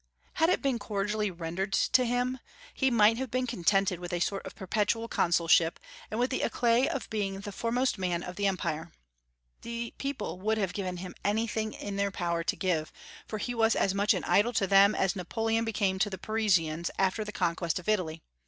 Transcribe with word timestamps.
Had 0.33 0.49
it 0.49 0.63
been 0.63 0.79
cordially 0.79 1.29
rendered 1.29 1.73
to 1.73 2.05
him, 2.05 2.39
he 2.73 2.89
might 2.89 3.17
have 3.17 3.29
been 3.29 3.45
contented 3.45 3.99
with 3.99 4.11
a 4.11 4.19
sort 4.19 4.43
of 4.47 4.55
perpetual 4.55 5.07
consulship, 5.07 5.79
and 6.09 6.19
with 6.19 6.31
the 6.31 6.39
éclat 6.39 6.87
of 6.87 7.07
being 7.11 7.41
the 7.41 7.51
foremost 7.51 7.99
man 7.99 8.23
of 8.23 8.35
the 8.35 8.47
Empire. 8.47 8.91
The 9.61 9.93
people 9.99 10.39
would 10.39 10.57
have 10.57 10.73
given 10.73 10.97
him 10.97 11.13
anything 11.23 11.73
in 11.73 11.97
their 11.97 12.09
power 12.09 12.43
to 12.43 12.55
give, 12.55 12.91
for 13.27 13.37
he 13.37 13.53
was 13.53 13.75
as 13.75 13.93
much 13.93 14.15
an 14.15 14.23
idol 14.23 14.53
to 14.53 14.65
them 14.65 14.95
as 14.95 15.15
Napoleon 15.15 15.65
became 15.65 15.99
to 15.99 16.09
the 16.09 16.17
Parisians 16.17 16.89
after 16.97 17.23
the 17.23 17.31
conquest 17.31 17.77
of 17.77 17.87
Italy. 17.87 18.23